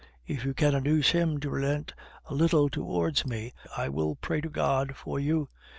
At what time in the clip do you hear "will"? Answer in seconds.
3.89-4.15